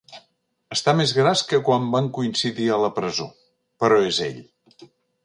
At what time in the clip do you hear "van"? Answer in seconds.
1.97-2.09